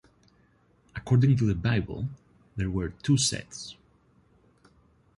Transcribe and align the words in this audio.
According 0.95 1.37
to 1.37 1.45
the 1.45 1.53
Bible, 1.53 2.07
there 2.55 2.71
were 2.71 2.89
two 2.89 3.17
sets. 3.17 3.75